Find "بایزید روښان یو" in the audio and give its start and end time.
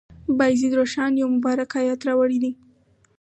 0.37-1.27